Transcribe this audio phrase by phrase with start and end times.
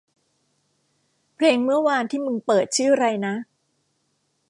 [1.35, 3.33] เพลงเมื่อวานที่มึงเปิดชื่อไรนะ